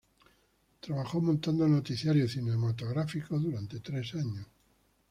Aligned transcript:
Trabajó 0.79 1.21
montando 1.21 1.67
noticiarios 1.67 2.31
cinematográficos 2.31 3.39
durante 3.39 3.81
tres 3.81 4.15
años. 4.15 4.47